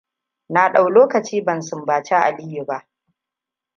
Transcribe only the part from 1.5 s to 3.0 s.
sumbaci Aliyu ba.